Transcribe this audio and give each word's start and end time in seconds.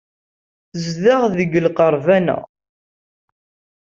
Tezdeɣ 0.71 1.21
deg 1.37 1.51
lqerban-a. 1.65 2.37